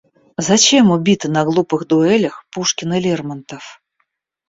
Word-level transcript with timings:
Зачем 0.47 0.89
убиты 0.95 1.27
на 1.35 1.41
глупых 1.51 1.81
дуэлях 1.89 2.35
Пушкин 2.53 2.93
и 2.93 2.99
Лермонтов? 3.07 3.63